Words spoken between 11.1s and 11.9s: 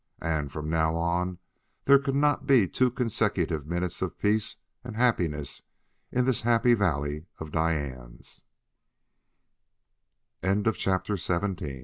XVIII _Besieged!